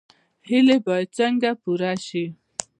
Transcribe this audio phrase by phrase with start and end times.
[0.49, 2.25] هیلې باید څنګه پوره شي؟